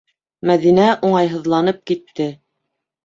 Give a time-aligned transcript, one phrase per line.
[0.51, 2.31] -Мәҙинә уңайһыҙланып китте.